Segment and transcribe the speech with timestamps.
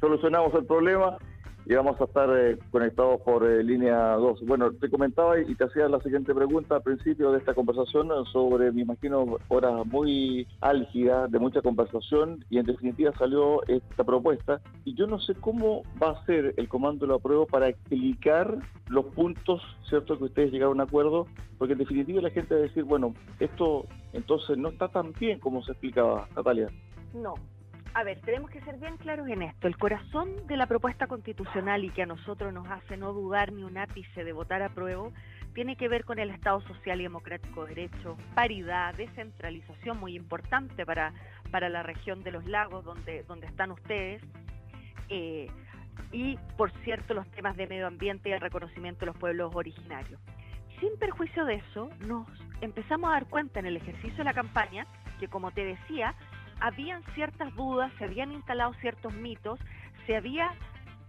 [0.00, 1.18] solucionamos el problema
[1.68, 4.40] y vamos a estar eh, conectados por eh, línea 2.
[4.46, 8.72] Bueno, te comentaba y te hacía la siguiente pregunta al principio de esta conversación sobre,
[8.72, 14.62] me imagino, horas muy álgidas, de mucha conversación, y en definitiva salió esta propuesta.
[14.86, 18.56] Y yo no sé cómo va a ser el comando de la prueba para explicar
[18.88, 21.26] los puntos, ¿cierto?, que ustedes llegaron a un acuerdo,
[21.58, 25.38] porque en definitiva la gente va a decir, bueno, esto entonces no está tan bien
[25.38, 26.68] como se explicaba, Natalia.
[27.12, 27.34] No,
[27.98, 29.66] a ver, tenemos que ser bien claros en esto.
[29.66, 33.64] El corazón de la propuesta constitucional y que a nosotros nos hace no dudar ni
[33.64, 35.10] un ápice de votar a prueba,
[35.52, 40.86] tiene que ver con el Estado social y democrático de derecho, paridad, descentralización muy importante
[40.86, 41.12] para,
[41.50, 44.22] para la región de los lagos donde, donde están ustedes.
[45.08, 45.48] Eh,
[46.12, 50.20] y, por cierto, los temas de medio ambiente y el reconocimiento de los pueblos originarios.
[50.78, 52.28] Sin perjuicio de eso, nos
[52.60, 54.86] empezamos a dar cuenta en el ejercicio de la campaña
[55.18, 56.14] que, como te decía,
[56.60, 59.58] habían ciertas dudas, se habían instalado ciertos mitos,
[60.06, 60.50] se había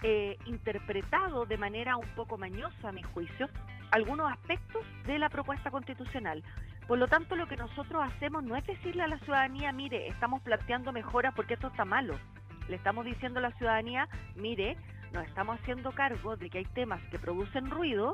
[0.01, 3.49] eh, interpretado de manera un poco mañosa, a mi juicio,
[3.91, 6.43] algunos aspectos de la propuesta constitucional.
[6.87, 10.41] Por lo tanto, lo que nosotros hacemos no es decirle a la ciudadanía, mire, estamos
[10.41, 12.17] planteando mejoras porque esto está malo.
[12.67, 14.77] Le estamos diciendo a la ciudadanía, mire,
[15.13, 18.13] nos estamos haciendo cargo de que hay temas que producen ruido,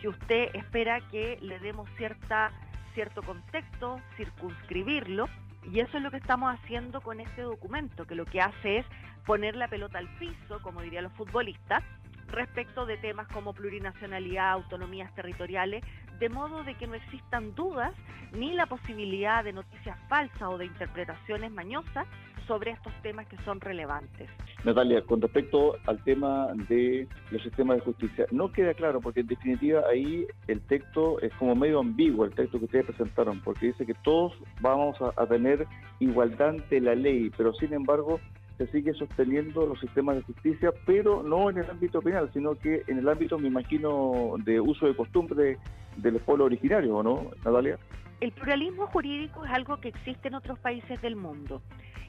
[0.00, 2.50] que usted espera que le demos cierta,
[2.94, 5.28] cierto contexto, circunscribirlo,
[5.72, 8.86] y eso es lo que estamos haciendo con este documento, que lo que hace es
[9.24, 11.82] poner la pelota al piso, como dirían los futbolistas,
[12.28, 15.82] respecto de temas como plurinacionalidad, autonomías territoriales,
[16.24, 17.92] de modo de que no existan dudas
[18.32, 22.06] ni la posibilidad de noticias falsas o de interpretaciones mañosas
[22.46, 24.30] sobre estos temas que son relevantes.
[24.64, 29.26] Natalia, con respecto al tema de los sistemas de justicia, no queda claro porque en
[29.26, 33.84] definitiva ahí el texto es como medio ambiguo, el texto que ustedes presentaron, porque dice
[33.84, 35.66] que todos vamos a, tener
[36.00, 38.18] igualdad ante la ley, pero sin embargo
[38.56, 42.82] se sigue sosteniendo los sistemas de justicia, pero no en el ámbito penal, sino que
[42.86, 45.58] en el ámbito, me imagino, de uso de costumbre
[45.96, 47.78] de los pueblos originarios, ¿no, Natalia?
[48.20, 51.62] El pluralismo jurídico es algo que existe en otros países del mundo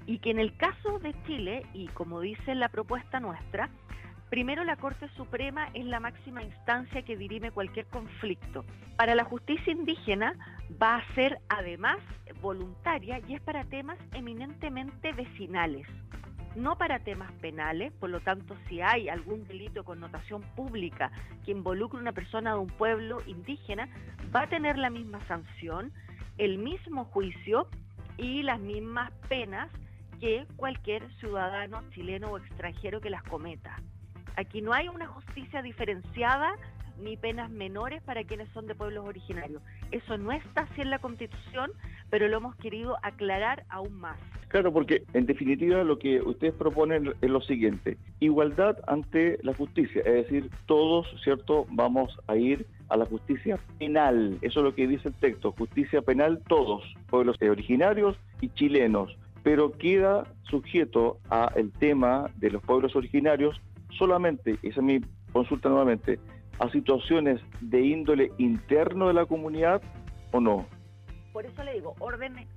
[0.06, 3.70] y que en el caso de Chile, y como dice la propuesta nuestra,
[4.30, 8.66] primero la Corte Suprema es la máxima instancia que dirime cualquier conflicto.
[8.98, 10.34] Para la justicia indígena
[10.82, 11.98] va a ser además
[12.42, 15.88] voluntaria y es para temas eminentemente vecinales
[16.56, 21.12] no para temas penales, por lo tanto, si hay algún delito de connotación pública
[21.44, 23.90] que involucre a una persona de un pueblo indígena,
[24.36, 25.92] va a tener la misma sanción,
[26.38, 27.68] el mismo juicio
[28.18, 29.70] y las mismas penas
[30.20, 33.76] que cualquier ciudadano chileno o extranjero que las cometa.
[34.38, 36.56] Aquí no hay una justicia diferenciada
[37.00, 39.62] ni penas menores para quienes son de pueblos originarios.
[39.92, 41.72] Eso no está así en la Constitución,
[42.10, 44.18] pero lo hemos querido aclarar aún más.
[44.48, 50.02] Claro, porque en definitiva lo que ustedes proponen es lo siguiente, igualdad ante la justicia,
[50.06, 54.88] es decir, todos, ¿cierto?, vamos a ir a la justicia penal, eso es lo que
[54.88, 61.72] dice el texto, justicia penal todos, pueblos originarios y chilenos, pero queda sujeto a el
[61.72, 63.60] tema de los pueblos originarios
[63.98, 65.02] solamente, esa es mi
[65.34, 66.20] consulta nuevamente,
[66.60, 69.82] a situaciones de índole interno de la comunidad
[70.32, 70.66] o no?
[71.34, 72.48] Por eso le digo, orden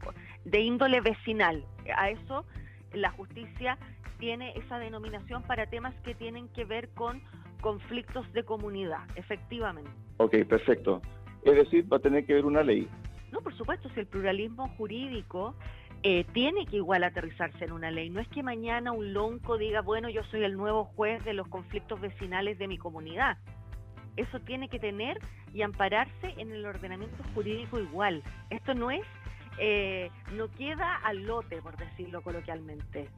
[0.44, 1.64] de índole vecinal.
[1.96, 2.44] A eso
[2.92, 3.76] la justicia
[4.18, 7.20] tiene esa denominación para temas que tienen que ver con
[7.60, 9.90] conflictos de comunidad, efectivamente.
[10.18, 11.02] Ok, perfecto.
[11.44, 12.88] Es decir, va a tener que haber una ley.
[13.32, 15.54] No, por supuesto, si el pluralismo jurídico
[16.02, 18.10] eh, tiene que igual aterrizarse en una ley.
[18.10, 21.48] No es que mañana un lonco diga, bueno, yo soy el nuevo juez de los
[21.48, 23.38] conflictos vecinales de mi comunidad
[24.18, 25.18] eso tiene que tener
[25.54, 28.22] y ampararse en el ordenamiento jurídico igual.
[28.50, 29.04] Esto no es,
[29.58, 33.08] eh, no queda al lote, por decirlo coloquialmente.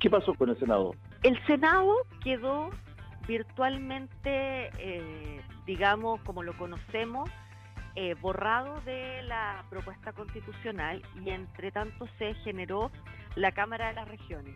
[0.00, 0.94] ¿Qué pasó con el Senado?
[1.22, 2.70] El Senado quedó
[3.28, 7.30] virtualmente, eh, digamos, como lo conocemos,
[7.96, 12.90] eh, borrado de la propuesta constitucional y entre tanto se generó
[13.34, 14.54] la Cámara de las Regiones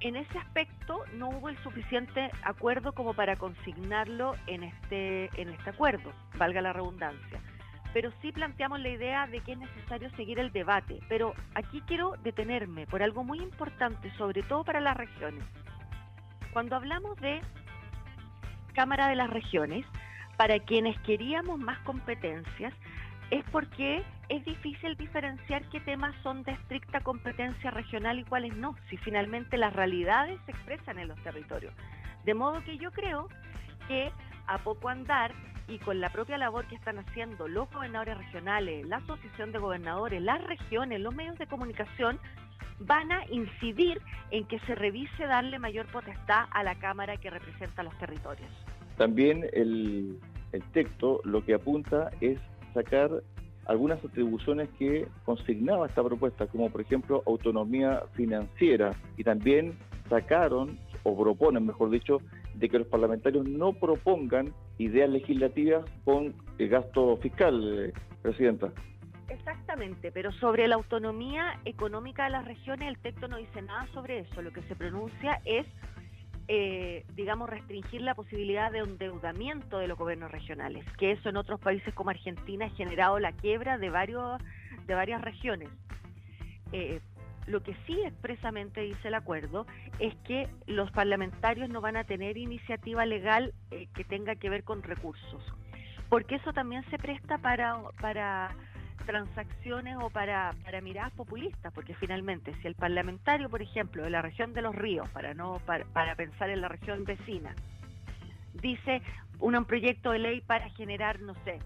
[0.00, 5.70] en ese aspecto no hubo el suficiente acuerdo como para consignarlo en este, en este
[5.70, 7.40] acuerdo, valga la redundancia.
[7.92, 11.00] Pero sí planteamos la idea de que es necesario seguir el debate.
[11.08, 15.44] Pero aquí quiero detenerme por algo muy importante, sobre todo para las regiones.
[16.52, 17.40] Cuando hablamos de
[18.74, 19.86] Cámara de las Regiones,
[20.36, 22.72] para quienes queríamos más competencias,
[23.30, 28.74] es porque es difícil diferenciar qué temas son de estricta competencia regional y cuáles no,
[28.88, 31.74] si finalmente las realidades se expresan en los territorios.
[32.24, 33.28] De modo que yo creo
[33.86, 34.10] que
[34.46, 35.32] a poco andar
[35.66, 40.22] y con la propia labor que están haciendo los gobernadores regionales, la Asociación de Gobernadores,
[40.22, 42.18] las regiones, los medios de comunicación,
[42.80, 47.82] van a incidir en que se revise darle mayor potestad a la Cámara que representa
[47.82, 48.50] los territorios.
[48.96, 50.18] También el,
[50.52, 52.38] el texto lo que apunta es
[52.82, 53.10] sacar
[53.66, 59.78] algunas atribuciones que consignaba esta propuesta, como por ejemplo autonomía financiera, y también
[60.08, 62.18] sacaron, o proponen, mejor dicho,
[62.54, 67.54] de que los parlamentarios no propongan ideas legislativas con el gasto fiscal,
[67.86, 67.92] eh,
[68.22, 68.72] Presidenta.
[69.28, 74.20] Exactamente, pero sobre la autonomía económica de las regiones el texto no dice nada sobre
[74.20, 74.42] eso.
[74.42, 75.66] Lo que se pronuncia es,
[76.50, 81.60] eh, digamos, restringir la posibilidad de endeudamiento de los gobiernos regionales, que eso en otros
[81.60, 84.40] países como Argentina ha generado la quiebra de, varios,
[84.86, 85.68] de varias regiones.
[86.72, 87.00] Eh,
[87.46, 89.66] lo que sí expresamente dice el acuerdo
[89.98, 94.64] es que los parlamentarios no van a tener iniciativa legal eh, que tenga que ver
[94.64, 95.42] con recursos,
[96.08, 98.54] porque eso también se presta para, para
[99.08, 104.52] transacciones o para, miradas populistas, porque finalmente si el parlamentario, por ejemplo, de la región
[104.52, 107.54] de los ríos, para no para, para pensar en la región vecina,
[108.52, 109.00] dice
[109.40, 111.58] un proyecto de ley para generar, no sé,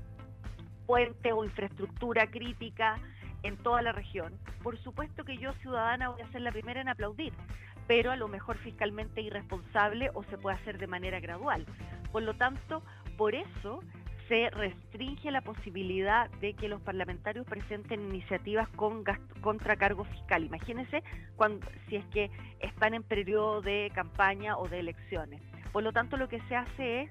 [0.87, 3.01] puente o infraestructura crítica
[3.43, 6.89] en toda la región, por supuesto que yo ciudadana voy a ser la primera en
[6.89, 7.33] aplaudir,
[7.89, 11.67] pero a lo mejor fiscalmente irresponsable o se puede hacer de manera gradual.
[12.13, 12.85] Por lo tanto,
[13.17, 13.83] por eso
[14.29, 20.45] se restringe la posibilidad de que los parlamentarios presenten iniciativas con gasto, contra cargo fiscal.
[20.45, 21.03] Imagínense
[21.37, 22.31] cuando, si es que
[22.61, 25.41] están en periodo de campaña o de elecciones.
[25.73, 27.11] Por lo tanto, lo que se hace es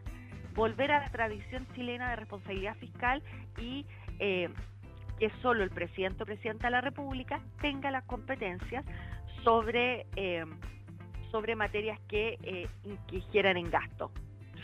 [0.54, 3.24] volver a la tradición chilena de responsabilidad fiscal
[3.58, 3.86] y
[4.20, 4.50] eh,
[5.20, 8.84] que solo el presidente o presidenta de la República tenga las competencias
[9.44, 10.46] sobre, eh,
[11.32, 12.68] sobre materias que, eh,
[13.32, 14.12] en gasto.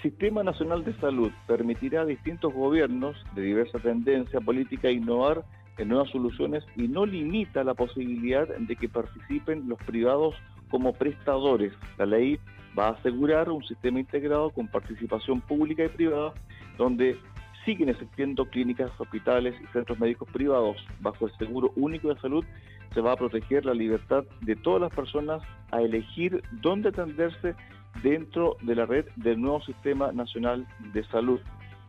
[0.02, 5.44] Sistema Nacional de Salud permitirá a distintos gobiernos de diversa tendencia política innovar
[5.78, 10.36] en nuevas soluciones y no limita la posibilidad de que participen los privados
[10.70, 11.74] como prestadores.
[11.98, 12.40] La ley
[12.78, 16.34] va a asegurar un sistema integrado con participación pública y privada
[16.78, 17.18] donde
[17.66, 20.78] siguen existiendo clínicas, hospitales y centros médicos privados.
[21.00, 22.46] Bajo el Seguro Único de Salud
[22.94, 25.42] se va a proteger la libertad de todas las personas
[25.72, 27.56] a elegir dónde atenderse
[28.04, 31.40] dentro de la red del nuevo Sistema Nacional de Salud.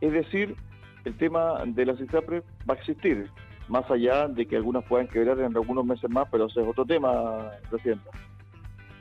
[0.00, 0.56] Es decir,
[1.04, 3.30] el tema de la CISAPRE va a existir,
[3.68, 6.84] más allá de que algunas puedan quebrar en algunos meses más, pero ese es otro
[6.84, 8.10] tema, Presidenta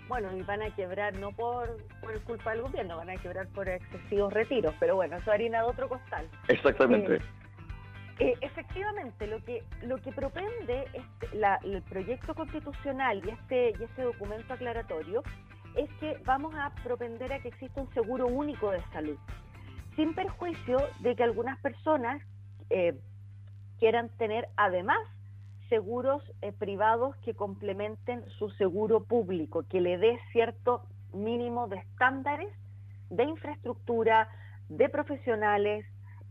[0.08, 3.68] bueno, y van a quebrar no por, por culpa del gobierno, van a quebrar por
[3.68, 6.28] excesivos retiros, pero bueno, eso harina de otro costal.
[6.48, 7.16] Exactamente.
[7.16, 7.22] Eh,
[8.20, 11.28] eh, efectivamente, lo que lo que propende este,
[11.64, 15.24] el proyecto constitucional y este y este documento aclaratorio
[15.78, 19.18] es que vamos a propender a que exista un seguro único de salud,
[19.96, 22.22] sin perjuicio de que algunas personas
[22.70, 23.00] eh,
[23.80, 25.00] quieran tener además
[25.70, 30.84] seguros eh, privados que complementen su seguro público, que le dé cierto
[31.14, 32.50] mínimo de estándares
[33.10, 34.30] de infraestructura,
[34.70, 35.86] de profesionales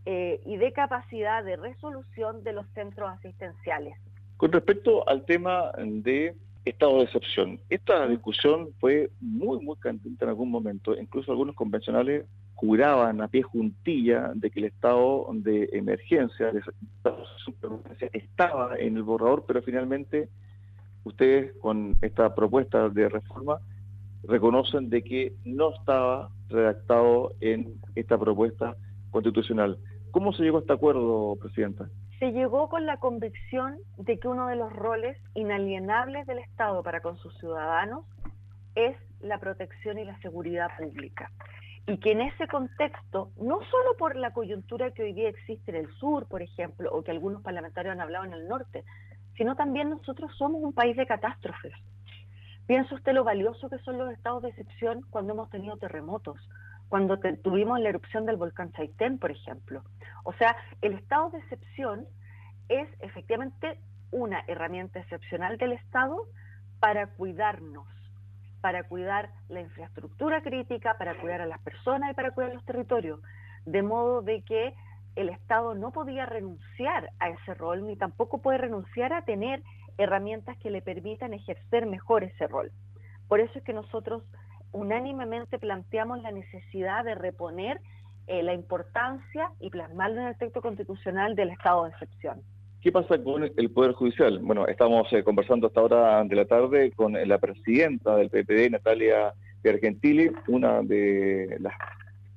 [0.04, 3.96] eh, y de capacidad de resolución de los centros asistenciales.
[4.37, 6.37] Con respecto al tema de
[6.67, 12.27] estado de excepción, esta discusión fue muy, muy candente en algún momento, incluso algunos convencionales
[12.55, 16.63] juraban a pie juntilla de que el estado de emergencia, de
[18.13, 20.29] estaba en el borrador, pero finalmente
[21.05, 23.58] ustedes con esta propuesta de reforma
[24.25, 28.77] reconocen de que no estaba redactado en esta propuesta
[29.11, 29.79] constitucional.
[30.11, 31.89] ¿Cómo se llegó a este acuerdo, Presidenta?
[32.19, 37.01] Se llegó con la convicción de que uno de los roles inalienables del Estado para
[37.01, 38.05] con sus ciudadanos
[38.75, 41.31] es la protección y la seguridad pública
[41.87, 45.77] y que en ese contexto, no solo por la coyuntura que hoy día existe en
[45.77, 48.85] el sur, por ejemplo, o que algunos parlamentarios han hablado en el norte,
[49.37, 51.75] sino también nosotros somos un país de catástrofes.
[52.67, 56.37] Piensa usted lo valioso que son los estados de excepción cuando hemos tenido terremotos,
[56.89, 59.82] cuando tuvimos la erupción del volcán Chaitén, por ejemplo.
[60.27, 62.05] O sea, el estado de excepción
[62.69, 63.79] es efectivamente
[64.11, 66.27] una herramienta excepcional del Estado
[66.81, 67.87] para cuidarnos
[68.61, 73.21] para cuidar la infraestructura crítica, para cuidar a las personas y para cuidar los territorios.
[73.65, 74.75] De modo de que
[75.15, 79.63] el Estado no podía renunciar a ese rol, ni tampoco puede renunciar a tener
[79.99, 82.73] herramientas que le permitan ejercer mejor ese rol.
[83.29, 84.25] Por eso es que nosotros
[84.73, 87.81] unánimemente planteamos la necesidad de reponer
[88.27, 92.43] eh, la importancia y plasmarlo en el texto constitucional del estado de excepción.
[92.81, 94.39] ¿Qué pasa con el Poder Judicial?
[94.41, 99.33] Bueno, estamos eh, conversando hasta ahora de la tarde con la presidenta del PPD, Natalia
[99.63, 101.75] Piergentili, una de las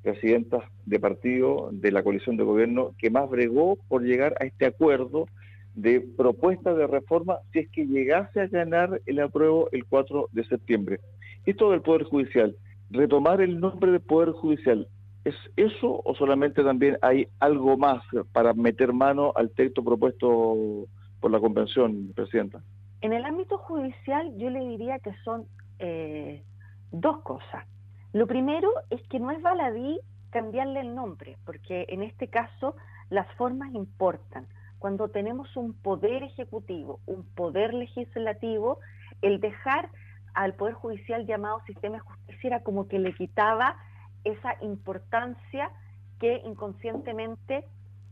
[0.01, 4.65] presidentas de partido de la coalición de gobierno que más bregó por llegar a este
[4.65, 5.27] acuerdo
[5.75, 10.43] de propuesta de reforma si es que llegase a ganar el apruebo el 4 de
[10.45, 10.99] septiembre.
[11.45, 12.55] Esto del Poder Judicial,
[12.89, 14.87] retomar el nombre del Poder Judicial,
[15.23, 20.87] ¿es eso o solamente también hay algo más para meter mano al texto propuesto
[21.19, 22.61] por la Convención, Presidenta?
[23.01, 25.45] En el ámbito judicial yo le diría que son
[25.79, 26.43] eh,
[26.91, 27.65] dos cosas.
[28.13, 29.99] Lo primero es que no es baladí
[30.31, 32.75] cambiarle el nombre, porque en este caso
[33.09, 34.47] las formas importan.
[34.79, 38.79] Cuando tenemos un poder ejecutivo, un poder legislativo,
[39.21, 39.89] el dejar
[40.33, 43.75] al Poder Judicial llamado sistema justicia era como que le quitaba
[44.23, 45.71] esa importancia
[46.19, 47.65] que inconscientemente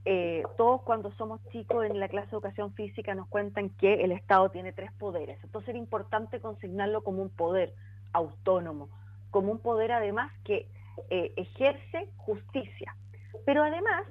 [0.05, 4.13] eh, todos cuando somos chicos en la clase de educación física nos cuentan que el
[4.13, 5.37] Estado tiene tres poderes.
[5.43, 7.73] Entonces era importante consignarlo como un poder
[8.13, 8.89] autónomo,
[9.31, 10.69] como un poder además que
[11.09, 12.95] eh, ejerce justicia.
[13.45, 14.05] Pero además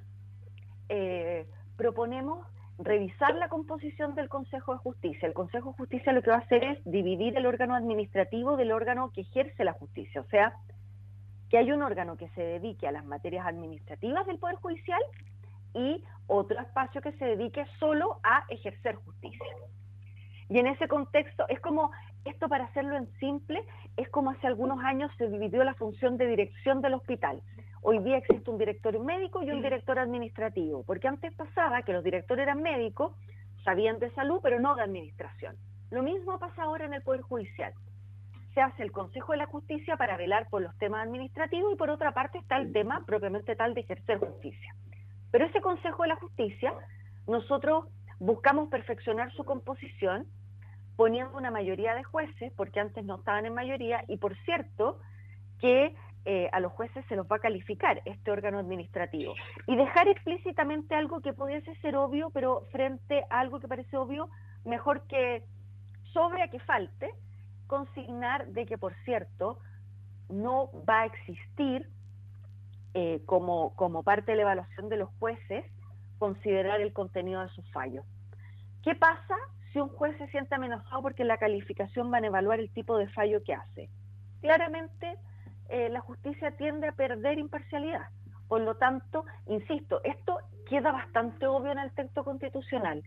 [0.91, 1.47] eh,
[1.79, 2.47] proponemos
[2.79, 5.27] revisar la composición del Consejo de Justicia.
[5.27, 8.73] El Consejo de Justicia lo que va a hacer es dividir el órgano administrativo del
[8.73, 10.21] órgano que ejerce la justicia.
[10.21, 10.55] O sea,
[11.51, 15.01] que hay un órgano que se dedique a las materias administrativas del Poder Judicial
[15.75, 19.47] y otro espacio que se dedique solo a ejercer justicia.
[20.49, 21.91] Y en ese contexto es como,
[22.25, 23.65] esto para hacerlo en simple,
[23.97, 27.43] es como hace algunos años se dividió la función de dirección del hospital.
[27.83, 32.03] Hoy día existe un director médico y un director administrativo, porque antes pasaba que los
[32.03, 33.13] directores eran médicos,
[33.65, 35.57] sabían de salud, pero no de administración.
[35.91, 37.73] Lo mismo pasa ahora en el Poder Judicial.
[38.57, 41.91] Se hace el Consejo de la Justicia para velar por los temas administrativos y por
[41.91, 44.75] otra parte está el tema propiamente tal de ejercer justicia.
[45.31, 46.73] Pero ese Consejo de la Justicia,
[47.27, 47.85] nosotros
[48.19, 50.27] buscamos perfeccionar su composición
[50.97, 55.01] poniendo una mayoría de jueces, porque antes no estaban en mayoría, y por cierto,
[55.61, 55.95] que
[56.25, 59.35] eh, a los jueces se los va a calificar este órgano administrativo.
[59.67, 64.31] Y dejar explícitamente algo que pudiese ser obvio, pero frente a algo que parece obvio,
[64.65, 65.45] mejor que
[66.15, 67.11] sobre a que falte,
[67.67, 69.59] consignar de que, por cierto,
[70.29, 71.89] no va a existir
[72.95, 75.65] eh, como, como parte de la evaluación de los jueces,
[76.19, 78.05] considerar el contenido de sus fallos.
[78.83, 79.37] ¿Qué pasa
[79.73, 83.09] si un juez se siente amenazado porque la calificación van a evaluar el tipo de
[83.09, 83.91] fallo que hace?
[84.41, 85.19] Claramente
[85.69, 88.09] eh, la justicia tiende a perder imparcialidad.
[88.49, 93.03] Por lo tanto, insisto, esto queda bastante obvio en el texto constitucional,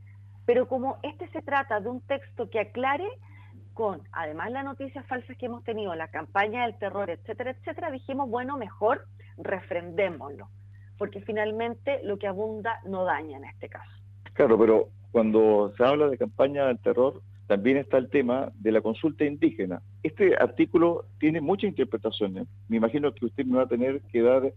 [0.45, 3.07] pero como este se trata de un texto que aclare
[3.79, 8.29] con, además las noticias falsas que hemos tenido, la campaña del terror, etcétera, etcétera, dijimos,
[8.29, 9.05] bueno, mejor
[9.37, 10.49] refrendémoslo,
[10.97, 13.89] porque finalmente lo que abunda no daña en este caso.
[14.33, 18.81] Claro, pero cuando se habla de campaña del terror, también está el tema de la
[18.81, 19.81] consulta indígena.
[20.03, 22.49] Este artículo tiene muchas interpretaciones.
[22.67, 24.51] Me imagino que usted me va a tener que dar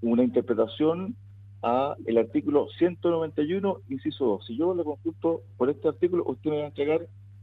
[0.00, 1.16] una interpretación
[1.60, 4.46] a el artículo 191, inciso 2.
[4.46, 7.00] Si yo le consulto por este artículo, usted me va a entregar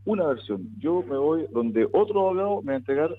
[0.08, 0.70] una versión.
[0.80, 3.16] Yo me voy donde otro abogado me va a entregar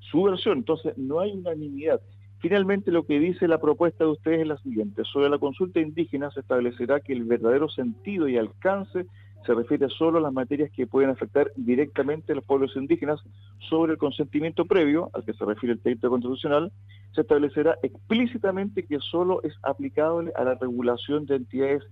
[0.00, 0.58] su versión.
[0.58, 2.00] Entonces, no hay unanimidad.
[2.38, 5.02] Finalmente, lo que dice la propuesta de ustedes es la siguiente.
[5.04, 9.06] Sobre la consulta indígena se establecerá que el verdadero sentido y alcance
[9.44, 13.20] se refiere solo a las materias que pueden afectar directamente a los pueblos indígenas.
[13.68, 16.72] Sobre el consentimiento previo, al que se refiere el texto constitucional,
[17.14, 21.82] se establecerá explícitamente que solo es aplicable a la regulación de entidades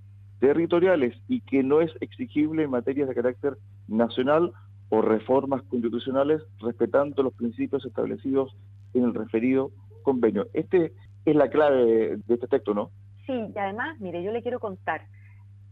[0.44, 3.56] territoriales y que no es exigible en materias de carácter
[3.88, 4.52] nacional
[4.90, 8.54] o reformas constitucionales respetando los principios establecidos
[8.92, 9.70] en el referido
[10.02, 10.48] convenio.
[10.52, 10.92] Este
[11.24, 12.90] es la clave de este texto, ¿no?
[13.24, 15.06] Sí, y además, mire, yo le quiero contar,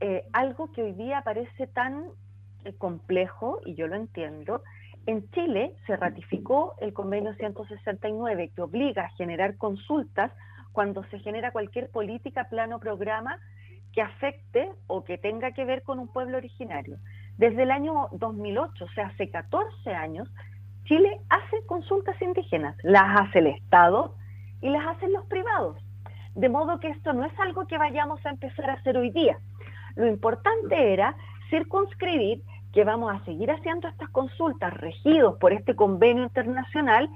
[0.01, 2.07] eh, algo que hoy día parece tan
[2.65, 4.63] eh, complejo, y yo lo entiendo,
[5.05, 10.33] en Chile se ratificó el convenio 169 que obliga a generar consultas
[10.73, 13.39] cuando se genera cualquier política, plano, programa
[13.93, 16.99] que afecte o que tenga que ver con un pueblo originario.
[17.37, 20.29] Desde el año 2008, o sea, hace 14 años,
[20.85, 24.17] Chile hace consultas indígenas, las hace el Estado
[24.61, 25.77] y las hacen los privados.
[26.35, 29.39] De modo que esto no es algo que vayamos a empezar a hacer hoy día.
[29.97, 31.15] Lo importante era
[31.51, 37.11] circunscribir que vamos a seguir haciendo estas consultas regidos por este convenio internacional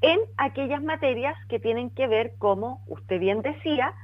[0.00, 3.94] en aquellas materias que tienen que ver, como usted bien decía,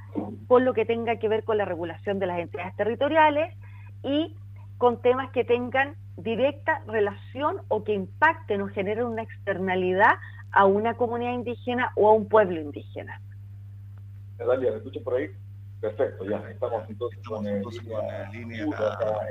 [0.47, 3.55] con lo que tenga que ver con la regulación de las entidades territoriales
[4.03, 4.35] y
[4.77, 10.13] con temas que tengan directa relación o que impacten o generen una externalidad
[10.51, 13.19] a una comunidad indígena o a un pueblo indígena.
[14.37, 14.45] ¿me
[15.01, 15.29] por ahí?
[15.83, 17.43] Perfecto, ya estamos entonces, con,
[18.31, 18.65] línea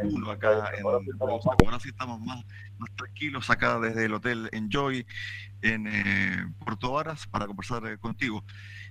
[0.03, 2.45] 1 acá, en Ahora sí estamos más,
[2.77, 5.07] más tranquilos acá desde el Hotel Enjoy
[5.63, 8.45] en eh, Puerto Varas para conversar eh, contigo.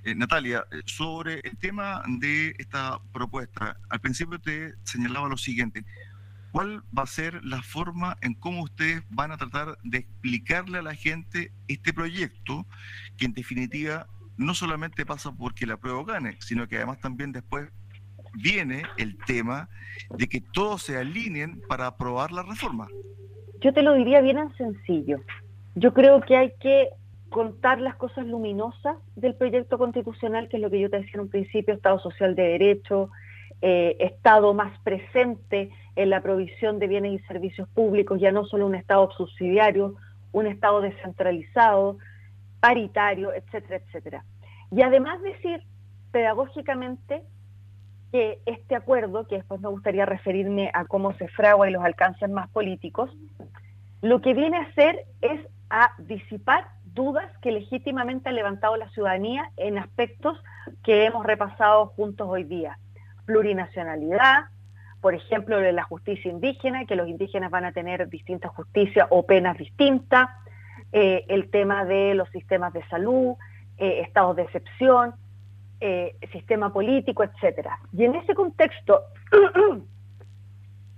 [0.04, 5.86] Eh, Natalia, sobre el tema de esta propuesta, al principio te señalaba lo siguiente,
[6.52, 10.82] ¿cuál va a ser la forma en cómo ustedes van a tratar de explicarle a
[10.82, 12.66] la gente este proyecto,
[13.18, 14.08] que en definitiva
[14.42, 17.70] no solamente pasa porque la prueba gane, sino que además también después
[18.34, 19.70] viene el tema
[20.10, 22.88] de que todos se alineen para aprobar la reforma?
[23.62, 25.20] Yo te lo diría bien en sencillo.
[25.76, 26.90] Yo creo que hay que
[27.30, 31.22] contar las cosas luminosas del proyecto constitucional, que es lo que yo te decía en
[31.22, 33.10] un principio, Estado social de derecho,
[33.62, 38.66] eh, Estado más presente en la provisión de bienes y servicios públicos, ya no solo
[38.66, 39.96] un Estado subsidiario,
[40.32, 41.98] un Estado descentralizado,
[42.60, 44.26] paritario, etcétera, etcétera.
[44.72, 45.64] Y además decir
[46.12, 47.24] pedagógicamente
[48.12, 52.30] que este acuerdo, que después me gustaría referirme a cómo se fragua y los alcances
[52.30, 53.10] más políticos,
[54.02, 59.52] lo que viene a hacer es a disipar dudas que legítimamente ha levantado la ciudadanía
[59.56, 60.38] en aspectos
[60.84, 62.78] que hemos repasado juntos hoy día.
[63.26, 64.46] Plurinacionalidad,
[65.00, 69.26] por ejemplo, de la justicia indígena, que los indígenas van a tener distintas justicias o
[69.26, 70.30] penas distintas,
[70.92, 73.36] eh, el tema de los sistemas de salud,
[73.82, 75.16] eh, estados de excepción,
[75.80, 77.80] eh, sistema político, etcétera.
[77.92, 79.02] Y en ese contexto,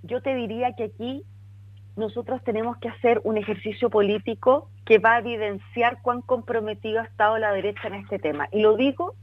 [0.02, 1.24] yo te diría que aquí
[1.96, 7.38] nosotros tenemos que hacer un ejercicio político que va a evidenciar cuán comprometido ha estado
[7.38, 8.48] la derecha en este tema.
[8.52, 9.14] Y lo digo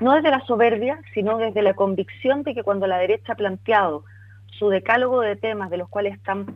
[0.00, 4.04] no desde la soberbia, sino desde la convicción de que cuando la derecha ha planteado
[4.46, 6.46] su decálogo de temas de los cuales están,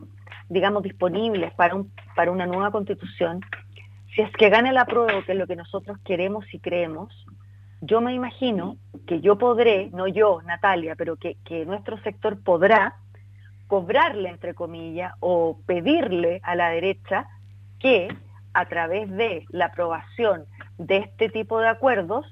[0.47, 1.75] digamos, disponibles para,
[2.15, 3.41] para una nueva constitución,
[4.15, 7.13] si es que gane la prueba, que es lo que nosotros queremos y creemos,
[7.81, 8.77] yo me imagino
[9.07, 12.95] que yo podré, no yo, Natalia, pero que, que nuestro sector podrá
[13.67, 17.27] cobrarle, entre comillas, o pedirle a la derecha
[17.79, 18.07] que
[18.53, 20.45] a través de la aprobación
[20.77, 22.25] de este tipo de acuerdos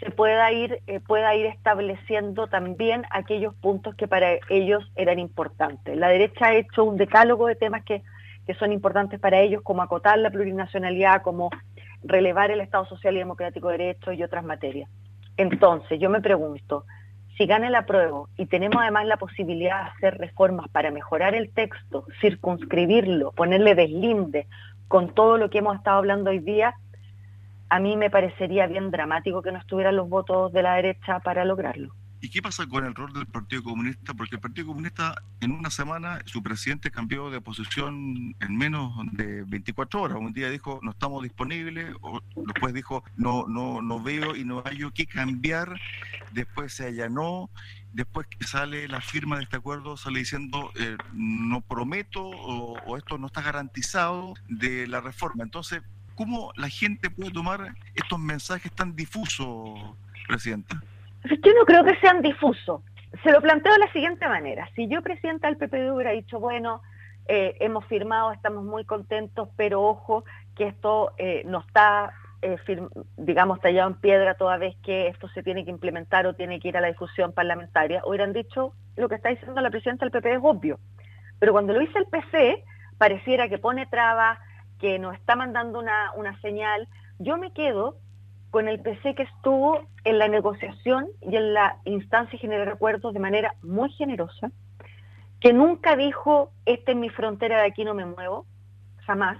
[0.00, 5.96] se pueda ir, eh, pueda ir estableciendo también aquellos puntos que para ellos eran importantes.
[5.96, 8.02] La derecha ha hecho un decálogo de temas que,
[8.50, 11.50] que son importantes para ellos, como acotar la plurinacionalidad, como
[12.02, 14.90] relevar el Estado Social y Democrático de Derecho y otras materias.
[15.36, 16.84] Entonces, yo me pregunto,
[17.36, 21.52] si gana el apruebo y tenemos además la posibilidad de hacer reformas para mejorar el
[21.52, 24.48] texto, circunscribirlo, ponerle deslinde
[24.88, 26.74] con todo lo que hemos estado hablando hoy día,
[27.68, 31.44] a mí me parecería bien dramático que no estuvieran los votos de la derecha para
[31.44, 31.94] lograrlo.
[32.22, 34.12] ¿Y qué pasa con el rol del Partido Comunista?
[34.12, 39.42] Porque el Partido Comunista en una semana su presidente cambió de posición en menos de
[39.44, 40.18] 24 horas.
[40.20, 44.62] Un día dijo no estamos disponibles, o después dijo no no no veo y no
[44.66, 45.80] hay que cambiar.
[46.32, 47.48] Después se allanó,
[47.94, 52.96] después que sale la firma de este acuerdo sale diciendo eh, no prometo o, o
[52.98, 55.42] esto no está garantizado de la reforma.
[55.42, 55.80] Entonces,
[56.16, 59.96] ¿cómo la gente puede tomar estos mensajes tan difusos,
[60.28, 60.82] Presidenta?
[61.24, 62.82] Yo no creo que sean difusos.
[63.22, 64.68] Se lo planteo de la siguiente manera.
[64.74, 66.80] Si yo, presidenta del PPD, hubiera dicho, bueno,
[67.26, 70.24] eh, hemos firmado, estamos muy contentos, pero ojo,
[70.56, 72.56] que esto eh, no está, eh,
[73.16, 76.68] digamos, tallado en piedra toda vez que esto se tiene que implementar o tiene que
[76.68, 80.36] ir a la discusión parlamentaria, hubieran dicho, lo que está diciendo la presidenta del PPD
[80.36, 80.78] es obvio.
[81.38, 82.64] Pero cuando lo dice el PC,
[82.98, 84.38] pareciera que pone trabas,
[84.78, 86.88] que nos está mandando una, una señal.
[87.18, 87.96] Yo me quedo
[88.50, 93.14] con el PC que estuvo en la negociación y en la instancia de generar acuerdos
[93.14, 94.50] de manera muy generosa,
[95.40, 98.46] que nunca dijo, esta es mi frontera, de aquí no me muevo,
[99.06, 99.38] jamás.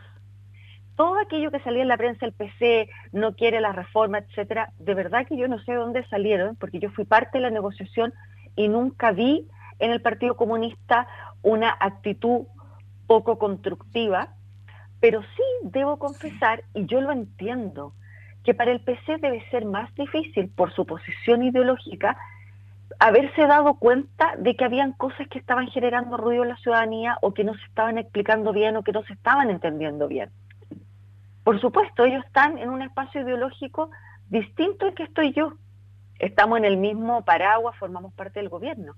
[0.96, 4.94] Todo aquello que salía en la prensa, el PC no quiere la reforma, etcétera, de
[4.94, 8.12] verdad que yo no sé de dónde salieron, porque yo fui parte de la negociación
[8.56, 11.06] y nunca vi en el Partido Comunista
[11.42, 12.46] una actitud
[13.06, 14.34] poco constructiva,
[15.00, 17.94] pero sí debo confesar, y yo lo entiendo,
[18.44, 22.16] que para el PC debe ser más difícil por su posición ideológica
[22.98, 27.32] haberse dado cuenta de que habían cosas que estaban generando ruido en la ciudadanía o
[27.32, 30.30] que no se estaban explicando bien o que no se estaban entendiendo bien.
[31.44, 33.90] Por supuesto, ellos están en un espacio ideológico
[34.28, 35.54] distinto al que estoy yo.
[36.18, 38.94] Estamos en el mismo paraguas, formamos parte del gobierno.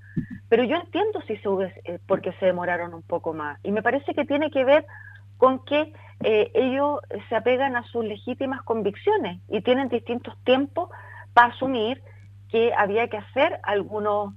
[0.49, 1.49] Pero yo entiendo si se,
[1.85, 3.61] eh, por qué se demoraron un poco más.
[3.63, 4.85] Y me parece que tiene que ver
[5.43, 10.89] con que eh, ellos se apegan a sus legítimas convicciones y tienen distintos tiempos
[11.35, 12.01] para asumir
[12.49, 14.35] que había que hacer algunos,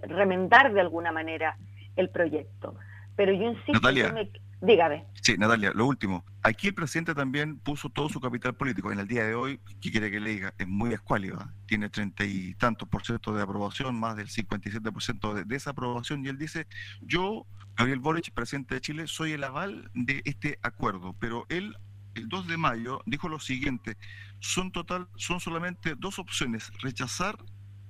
[0.00, 1.58] remendar de alguna manera
[1.96, 2.74] el proyecto.
[3.16, 4.14] Pero yo insisto, Natalia,
[4.60, 5.06] dígame.
[5.22, 6.24] Sí, Natalia, lo último.
[6.42, 8.92] Aquí el presidente también puso todo su capital político.
[8.92, 10.54] En el día de hoy, ¿qué quiere que le diga?
[10.58, 11.54] Es muy escuálida.
[11.66, 16.24] Tiene treinta y tantos por ciento de aprobación, más del 57 por ciento de desaprobación.
[16.24, 16.66] Y él dice,
[17.02, 21.76] yo Gabriel Boric, presidente de Chile, soy el aval de este acuerdo, pero él
[22.14, 23.96] el 2 de mayo dijo lo siguiente,
[24.40, 27.38] son total son solamente dos opciones, rechazar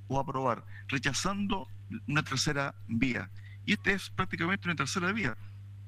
[0.08, 1.68] o aprobar, rechazando
[2.06, 3.30] una tercera vía.
[3.64, 5.36] y este es prácticamente una tercera vía,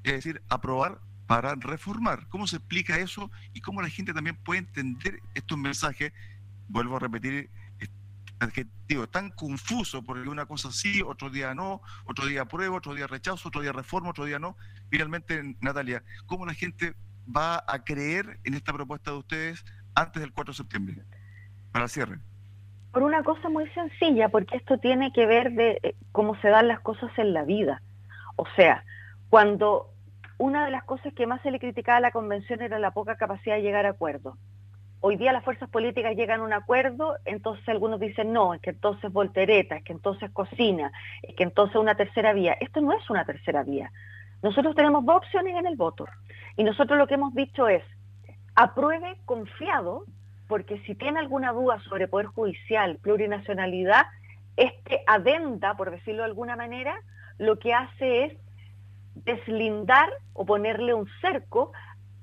[0.05, 2.27] es decir, aprobar para reformar.
[2.29, 6.13] ¿Cómo se explica eso y cómo la gente también puede entender estos mensajes?
[6.69, 7.51] Vuelvo a repetir
[8.41, 13.07] adjetivo tan confuso, porque una cosa sí, otro día no, otro día apruebo, otro día
[13.07, 14.57] rechazo, otro día reforma, otro día no.
[14.89, 20.33] Finalmente, Natalia, ¿cómo la gente va a creer en esta propuesta de ustedes antes del
[20.33, 21.03] 4 de septiembre?
[21.71, 22.19] Para el cierre.
[22.93, 26.67] Por una cosa muy sencilla, porque esto tiene que ver de eh, cómo se dan
[26.67, 27.83] las cosas en la vida.
[28.37, 28.85] O sea,
[29.31, 29.90] cuando
[30.38, 33.16] una de las cosas que más se le criticaba a la convención era la poca
[33.16, 34.37] capacidad de llegar a acuerdos.
[35.03, 38.71] Hoy día las fuerzas políticas llegan a un acuerdo, entonces algunos dicen no, es que
[38.71, 42.57] entonces voltereta, es que entonces cocina, es que entonces una tercera vía.
[42.61, 43.93] Esto no es una tercera vía.
[44.43, 46.07] Nosotros tenemos dos opciones en el voto
[46.57, 47.85] y nosotros lo que hemos dicho es
[48.57, 50.05] apruebe confiado
[50.49, 54.07] porque si tiene alguna duda sobre poder judicial, plurinacionalidad,
[54.57, 57.01] este adenda, por decirlo de alguna manera,
[57.38, 58.33] lo que hace es
[59.14, 61.73] deslindar o ponerle un cerco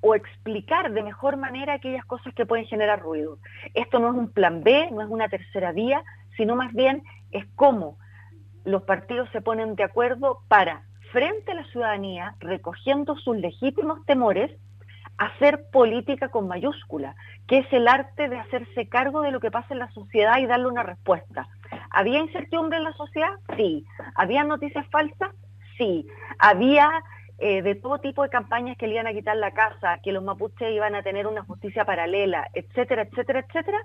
[0.02, 3.39] o explicar de mejor manera aquellas cosas que pueden generar ruido.
[3.73, 6.04] Esto no es un plan B, no es una tercera vía,
[6.36, 7.97] sino más bien es cómo
[8.63, 14.52] los partidos se ponen de acuerdo para, frente a la ciudadanía, recogiendo sus legítimos temores,
[15.17, 17.15] hacer política con mayúscula,
[17.47, 20.45] que es el arte de hacerse cargo de lo que pasa en la sociedad y
[20.45, 21.47] darle una respuesta.
[21.89, 23.32] ¿Había incertidumbre en la sociedad?
[23.56, 23.86] Sí.
[24.15, 25.32] ¿Había noticias falsas?
[25.78, 26.08] Sí.
[26.40, 26.90] ¿Había
[27.40, 30.24] eh, de todo tipo de campañas que le iban a quitar la casa, que los
[30.24, 33.80] mapuches iban a tener una justicia paralela, etcétera, etcétera, etcétera?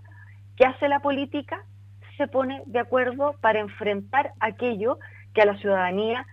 [0.56, 1.64] ¿Qué hace la política?
[2.16, 4.98] Se pone de acuerdo para enfrentar aquello
[5.34, 6.26] que a la ciudadanía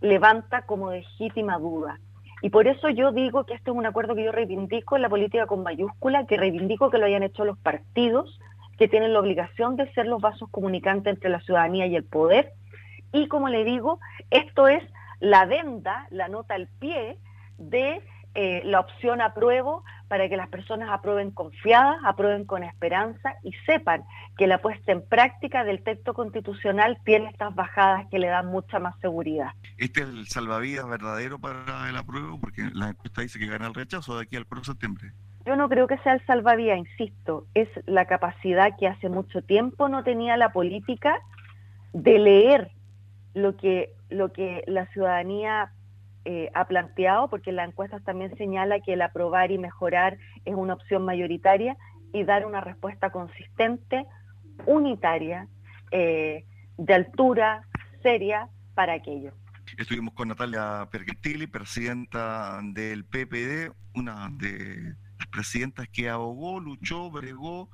[0.00, 1.98] levanta como legítima duda.
[2.42, 5.08] Y por eso yo digo que este es un acuerdo que yo reivindico en la
[5.08, 8.38] política con mayúscula, que reivindico que lo hayan hecho los partidos,
[8.76, 12.52] que tienen la obligación de ser los vasos comunicantes entre la ciudadanía y el poder.
[13.14, 14.00] Y como le digo,
[14.30, 14.82] esto es
[15.20, 17.16] la adenda, la nota al pie
[17.58, 18.02] de
[18.34, 24.02] eh, la opción apruebo para que las personas aprueben confiadas, aprueben con esperanza y sepan
[24.36, 28.80] que la puesta en práctica del texto constitucional tiene estas bajadas que le dan mucha
[28.80, 29.52] más seguridad.
[29.78, 32.40] ¿Este es el salvavidas verdadero para el apruebo?
[32.40, 35.12] Porque la encuesta dice que gana el rechazo de aquí al 4 de septiembre.
[35.46, 39.88] Yo no creo que sea el salvavidas, insisto, es la capacidad que hace mucho tiempo
[39.88, 41.20] no tenía la política
[41.92, 42.70] de leer
[43.34, 45.72] lo que, lo que la ciudadanía
[46.24, 50.74] eh, ha planteado, porque la encuesta también señala que el aprobar y mejorar es una
[50.74, 51.76] opción mayoritaria
[52.12, 54.06] y dar una respuesta consistente,
[54.66, 55.48] unitaria,
[55.90, 56.46] eh,
[56.78, 57.66] de altura,
[58.02, 59.32] seria para aquello.
[59.76, 67.68] Estuvimos con Natalia Pergentili, presidenta del PPD, una de las presidentas que abogó, luchó, bregó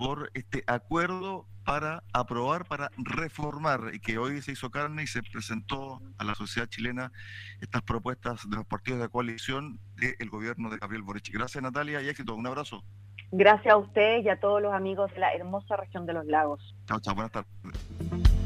[0.00, 5.22] por este acuerdo para aprobar, para reformar, y que hoy se hizo carne y se
[5.22, 7.12] presentó a la sociedad chilena
[7.60, 11.30] estas propuestas de los partidos de coalición del gobierno de Gabriel Boric.
[11.30, 12.34] Gracias Natalia y éxito.
[12.34, 12.82] Un abrazo.
[13.30, 16.74] Gracias a usted y a todos los amigos de la hermosa región de los lagos.
[16.86, 17.14] Chao, chao.
[17.14, 18.39] Buenas tardes.